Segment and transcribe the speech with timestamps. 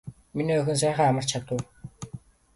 [0.35, 1.59] Миний охин сайхан амарч чадав уу.